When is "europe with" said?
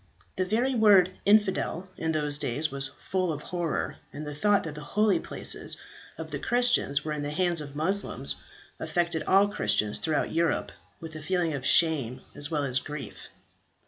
10.31-11.15